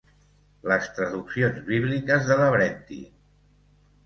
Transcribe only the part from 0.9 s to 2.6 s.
traduccions bíbliques de